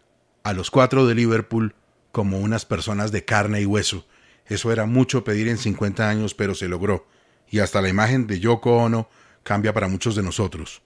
a 0.45 0.53
los 0.53 0.71
cuatro 0.71 1.09
de 1.09 1.17
Liverpool 1.17 1.75
como 2.13 2.39
unas 2.39 2.67
personas 2.67 3.11
de 3.11 3.25
carne 3.25 3.63
y 3.63 3.67
hueso, 3.67 4.07
eso 4.55 4.73
era 4.73 4.87
mucho 4.87 5.25
pedir 5.25 5.49
en 5.49 5.59
50 5.59 6.09
años, 6.09 6.35
pero 6.35 6.55
se 6.55 6.69
logró. 6.69 7.07
Y 7.51 7.59
hasta 7.59 7.83
la 7.83 7.89
imagen 7.89 8.27
de 8.27 8.41
Yoko 8.41 8.77
Ono 8.77 9.09
cambia 9.43 9.73
para 9.73 9.89
muchos 9.89 10.15
de 10.15 10.23
nosotros. 10.23 10.83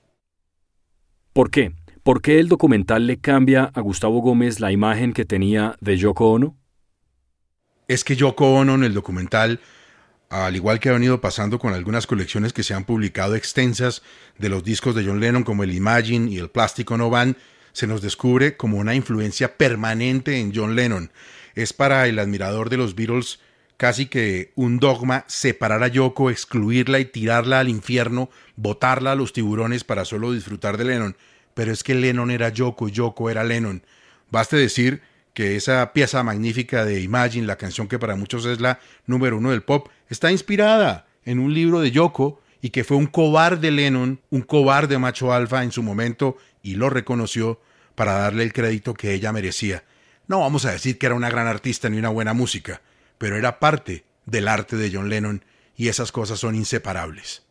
¿Por 1.32 1.50
qué? 1.50 1.72
¿Por 2.02 2.22
qué 2.22 2.38
el 2.38 2.48
documental 2.48 3.06
le 3.06 3.18
cambia 3.18 3.64
a 3.74 3.80
Gustavo 3.80 4.20
Gómez 4.20 4.60
la 4.60 4.72
imagen 4.72 5.12
que 5.12 5.24
tenía 5.24 5.76
de 5.80 5.96
Yoko 5.98 6.30
Ono? 6.30 6.56
Es 7.88 8.04
que 8.04 8.16
Yoko 8.16 8.54
Ono 8.54 8.74
en 8.74 8.84
el 8.84 8.94
documental, 8.94 9.60
al 10.30 10.56
igual 10.56 10.80
que 10.80 10.88
ha 10.88 10.92
venido 10.92 11.20
pasando 11.20 11.58
con 11.58 11.74
algunas 11.74 12.06
colecciones 12.06 12.52
que 12.52 12.62
se 12.62 12.74
han 12.74 12.84
publicado 12.84 13.34
extensas 13.34 14.02
de 14.38 14.48
los 14.48 14.64
discos 14.64 14.94
de 14.94 15.04
John 15.04 15.20
Lennon 15.20 15.44
como 15.44 15.62
el 15.62 15.74
Imagine 15.74 16.30
y 16.30 16.38
el 16.38 16.48
Plástico 16.48 16.96
No 16.96 17.10
Van, 17.10 17.36
se 17.72 17.86
nos 17.86 18.02
descubre 18.02 18.56
como 18.56 18.78
una 18.78 18.94
influencia 18.94 19.56
permanente 19.56 20.38
en 20.38 20.52
John 20.54 20.74
Lennon. 20.74 21.12
Es 21.54 21.72
para 21.72 22.06
el 22.06 22.18
admirador 22.18 22.70
de 22.70 22.78
los 22.78 22.94
Beatles 22.94 23.40
casi 23.76 24.06
que 24.06 24.52
un 24.54 24.78
dogma 24.78 25.24
separar 25.28 25.82
a 25.82 25.88
Yoko, 25.88 26.30
excluirla 26.30 26.98
y 26.98 27.04
tirarla 27.04 27.60
al 27.60 27.68
infierno, 27.68 28.30
botarla 28.56 29.12
a 29.12 29.16
los 29.16 29.32
tiburones 29.32 29.84
para 29.84 30.04
solo 30.04 30.32
disfrutar 30.32 30.76
de 30.76 30.84
Lennon. 30.84 31.16
Pero 31.54 31.72
es 31.72 31.82
que 31.82 31.94
Lennon 31.94 32.30
era 32.30 32.48
Yoko, 32.48 32.88
Yoko 32.88 33.30
era 33.30 33.44
Lennon. 33.44 33.82
Baste 34.30 34.56
decir 34.56 35.02
que 35.34 35.56
esa 35.56 35.92
pieza 35.92 36.22
magnífica 36.22 36.84
de 36.84 37.00
Imagine, 37.00 37.46
la 37.46 37.56
canción 37.56 37.88
que 37.88 37.98
para 37.98 38.16
muchos 38.16 38.46
es 38.46 38.60
la 38.60 38.80
número 39.06 39.36
uno 39.36 39.50
del 39.50 39.62
pop, 39.62 39.88
está 40.08 40.32
inspirada 40.32 41.06
en 41.24 41.38
un 41.38 41.52
libro 41.52 41.80
de 41.80 41.90
Yoko 41.90 42.40
y 42.62 42.70
que 42.70 42.84
fue 42.84 42.96
un 42.96 43.06
cobarde 43.06 43.70
Lennon, 43.70 44.20
un 44.30 44.42
cobarde 44.42 44.98
macho 44.98 45.32
alfa 45.32 45.62
en 45.62 45.72
su 45.72 45.82
momento 45.82 46.38
y 46.62 46.76
lo 46.76 46.88
reconoció 46.88 47.60
para 47.94 48.14
darle 48.14 48.44
el 48.44 48.52
crédito 48.52 48.94
que 48.94 49.12
ella 49.12 49.32
merecía. 49.32 49.84
No 50.26 50.40
vamos 50.40 50.64
a 50.64 50.72
decir 50.72 50.98
que 50.98 51.06
era 51.06 51.14
una 51.14 51.30
gran 51.30 51.46
artista 51.46 51.88
ni 51.88 51.98
una 51.98 52.08
buena 52.08 52.32
música, 52.32 52.80
pero 53.18 53.36
era 53.36 53.58
parte 53.58 54.04
del 54.24 54.48
arte 54.48 54.76
de 54.76 54.90
John 54.92 55.08
Lennon 55.08 55.44
y 55.76 55.88
esas 55.88 56.12
cosas 56.12 56.38
son 56.40 56.54
inseparables. 56.54 57.44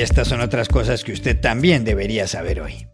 Estas 0.00 0.28
son 0.28 0.40
otras 0.40 0.70
cosas 0.70 1.04
que 1.04 1.12
usted 1.12 1.38
también 1.38 1.84
debería 1.84 2.26
saber 2.26 2.62
hoy. 2.62 2.86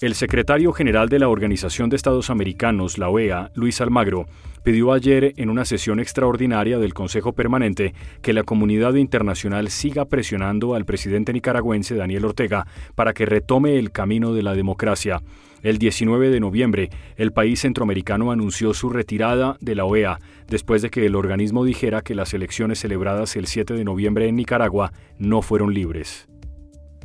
El 0.00 0.14
secretario 0.14 0.72
general 0.72 1.08
de 1.08 1.18
la 1.18 1.28
Organización 1.28 1.90
de 1.90 1.96
Estados 1.96 2.30
Americanos, 2.30 2.98
la 2.98 3.08
OEA, 3.08 3.50
Luis 3.54 3.80
Almagro, 3.80 4.26
pidió 4.62 4.92
ayer 4.92 5.32
en 5.38 5.50
una 5.50 5.64
sesión 5.64 5.98
extraordinaria 5.98 6.78
del 6.78 6.94
Consejo 6.94 7.32
Permanente 7.32 7.94
que 8.22 8.32
la 8.32 8.44
comunidad 8.44 8.94
internacional 8.94 9.70
siga 9.70 10.04
presionando 10.04 10.76
al 10.76 10.84
presidente 10.84 11.32
nicaragüense 11.32 11.96
Daniel 11.96 12.26
Ortega 12.26 12.64
para 12.94 13.12
que 13.12 13.26
retome 13.26 13.76
el 13.76 13.90
camino 13.90 14.32
de 14.32 14.44
la 14.44 14.54
democracia. 14.54 15.20
El 15.64 15.78
19 15.78 16.30
de 16.30 16.38
noviembre, 16.38 16.90
el 17.16 17.32
país 17.32 17.58
centroamericano 17.58 18.30
anunció 18.30 18.72
su 18.72 18.88
retirada 18.88 19.56
de 19.60 19.74
la 19.74 19.84
OEA 19.84 20.20
después 20.46 20.80
de 20.80 20.90
que 20.90 21.06
el 21.06 21.16
organismo 21.16 21.64
dijera 21.64 22.02
que 22.02 22.14
las 22.14 22.32
elecciones 22.34 22.78
celebradas 22.78 23.34
el 23.34 23.48
7 23.48 23.74
de 23.74 23.82
noviembre 23.82 24.28
en 24.28 24.36
Nicaragua 24.36 24.92
no 25.18 25.42
fueron 25.42 25.74
libres. 25.74 26.28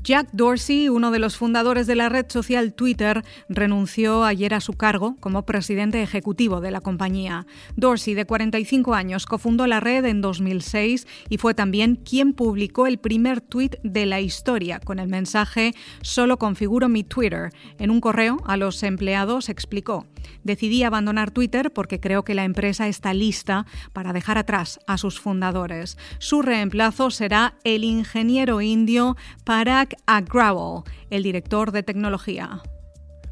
Jack 0.08 0.30
Dorsey, 0.32 0.88
uno 0.88 1.12
de 1.12 1.20
los 1.20 1.36
fundadores 1.36 1.86
de 1.86 1.96
la 1.96 2.08
red 2.08 2.28
social 2.30 2.72
Twitter, 2.74 3.26
renunció 3.50 4.24
ayer 4.24 4.54
a 4.54 4.62
su 4.62 4.72
cargo 4.72 5.18
como 5.20 5.46
presidente 5.46 6.02
ejecutivo 6.02 6.62
de 6.62 6.72
la 6.72 6.80
compañía. 6.80 7.46
Dorsey, 7.76 8.14
de 8.14 8.24
45 8.24 8.94
años, 8.94 9.26
cofundó 9.26 9.68
la 9.68 9.82
red 9.82 10.06
en 10.06 10.22
2006 10.22 11.06
y 11.28 11.38
fue 11.38 11.54
también 11.54 11.98
quien 11.98 12.32
publicó 12.32 12.88
el 12.88 13.00
primer 13.00 13.42
tweet 13.42 13.82
de 13.84 14.06
la 14.06 14.22
historia 14.22 14.80
con 14.80 15.00
el 15.00 15.10
mensaje 15.10 15.74
Solo 16.02 16.38
configuro 16.38 16.88
mi 16.88 17.04
Twitter. 17.04 17.50
En 17.78 17.92
un 17.92 18.00
correo 18.00 18.38
a 18.46 18.56
los 18.56 18.84
empleados 18.84 19.50
explicó, 19.50 20.06
decidí 20.46 20.84
abandonar 20.84 21.32
Twitter 21.32 21.74
porque 21.74 22.00
creo 22.00 22.24
que 22.24 22.34
la 22.34 22.46
empresa 22.46 22.88
está 22.88 23.14
lista 23.14 23.66
para 23.92 24.14
dejar 24.14 24.38
atrás 24.38 24.80
a 24.88 24.98
sus 24.98 25.20
fundadores. 25.20 25.98
Su 26.20 26.42
reemplazo 26.42 27.12
será 27.12 27.56
el 27.66 27.84
ingeniero 27.84 28.62
indio 28.62 29.18
Parag 29.44 29.97
Agrawal, 30.06 30.84
el 31.10 31.24
director 31.24 31.72
de 31.72 31.84
tecnología. 31.84 32.62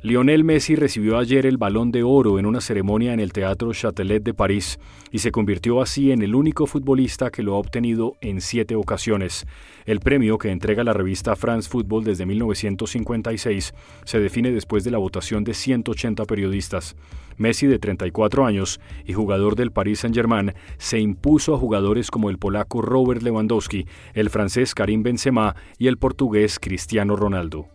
Lionel 0.05 0.43
Messi 0.43 0.75
recibió 0.75 1.17
ayer 1.17 1.47
el 1.47 1.57
Balón 1.57 1.91
de 1.91 2.03
Oro 2.03 2.37
en 2.37 2.45
una 2.45 2.61
ceremonia 2.61 3.11
en 3.11 3.19
el 3.19 3.33
Teatro 3.33 3.73
Châtelet 3.73 4.21
de 4.21 4.35
París 4.35 4.77
y 5.11 5.17
se 5.17 5.31
convirtió 5.31 5.81
así 5.81 6.11
en 6.11 6.21
el 6.21 6.35
único 6.35 6.67
futbolista 6.67 7.31
que 7.31 7.41
lo 7.41 7.55
ha 7.55 7.57
obtenido 7.57 8.13
en 8.21 8.39
siete 8.39 8.75
ocasiones. 8.75 9.47
El 9.87 10.01
premio 10.01 10.37
que 10.37 10.51
entrega 10.51 10.83
la 10.83 10.93
revista 10.93 11.35
France 11.35 11.67
Football 11.67 12.03
desde 12.03 12.27
1956 12.27 13.73
se 14.03 14.19
define 14.19 14.51
después 14.51 14.83
de 14.83 14.91
la 14.91 14.99
votación 14.99 15.43
de 15.43 15.55
180 15.55 16.23
periodistas. 16.25 16.95
Messi, 17.37 17.65
de 17.65 17.79
34 17.79 18.45
años 18.45 18.79
y 19.07 19.13
jugador 19.13 19.55
del 19.55 19.71
Paris 19.71 20.01
Saint-Germain, 20.01 20.53
se 20.77 20.99
impuso 20.99 21.55
a 21.55 21.57
jugadores 21.57 22.11
como 22.11 22.29
el 22.29 22.37
polaco 22.37 22.83
Robert 22.83 23.23
Lewandowski, 23.23 23.87
el 24.13 24.29
francés 24.29 24.75
Karim 24.75 25.01
Benzema 25.01 25.55
y 25.79 25.87
el 25.87 25.97
portugués 25.97 26.59
Cristiano 26.59 27.15
Ronaldo. 27.15 27.74